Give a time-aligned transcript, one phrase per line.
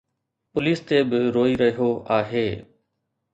[0.51, 2.47] Police تي به روئي رهيو آهي.